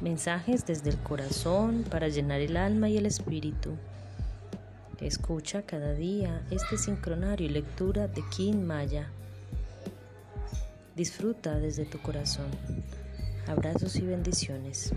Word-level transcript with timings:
Mensajes 0.00 0.64
desde 0.64 0.88
el 0.88 0.96
corazón 0.96 1.84
para 1.90 2.08
llenar 2.08 2.40
el 2.40 2.56
alma 2.56 2.88
y 2.88 2.96
el 2.96 3.04
espíritu. 3.04 3.76
Escucha 4.98 5.60
cada 5.62 5.92
día 5.92 6.42
este 6.50 6.78
sincronario 6.78 7.46
y 7.46 7.50
lectura 7.50 8.08
de 8.08 8.22
Kim 8.34 8.62
Maya. 8.62 9.08
Disfruta 10.96 11.58
desde 11.58 11.84
tu 11.84 12.00
corazón. 12.00 12.48
Abrazos 13.46 13.96
y 13.96 14.02
bendiciones. 14.02 14.94